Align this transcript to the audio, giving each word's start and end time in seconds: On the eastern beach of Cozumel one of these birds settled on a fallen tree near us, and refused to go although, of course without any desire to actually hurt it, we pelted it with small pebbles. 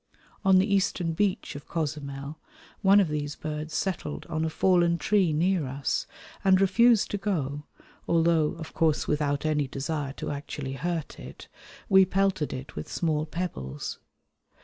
On 0.43 0.57
the 0.57 0.65
eastern 0.65 1.13
beach 1.13 1.55
of 1.55 1.67
Cozumel 1.67 2.39
one 2.81 2.99
of 2.99 3.07
these 3.07 3.35
birds 3.35 3.75
settled 3.75 4.25
on 4.29 4.43
a 4.43 4.49
fallen 4.49 4.97
tree 4.97 5.31
near 5.31 5.67
us, 5.67 6.07
and 6.43 6.59
refused 6.59 7.11
to 7.11 7.19
go 7.19 7.65
although, 8.07 8.53
of 8.57 8.73
course 8.73 9.07
without 9.07 9.45
any 9.45 9.67
desire 9.67 10.13
to 10.13 10.31
actually 10.31 10.73
hurt 10.73 11.19
it, 11.19 11.47
we 11.87 12.03
pelted 12.03 12.51
it 12.51 12.75
with 12.75 12.91
small 12.91 13.27
pebbles. 13.27 13.99